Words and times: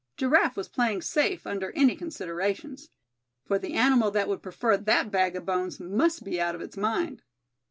Giraffe 0.17 0.57
was 0.57 0.67
playing 0.67 1.03
safe 1.03 1.45
under 1.45 1.69
any 1.73 1.95
considerations, 1.95 2.89
for 3.45 3.59
the 3.59 3.75
animal 3.75 4.09
that 4.09 4.27
would 4.27 4.41
prefer 4.41 4.75
that 4.75 5.11
bag 5.11 5.35
of 5.35 5.45
bones 5.45 5.79
must 5.79 6.23
be 6.23 6.41
out 6.41 6.55
of 6.55 6.61
its 6.61 6.75
mind. 6.75 7.21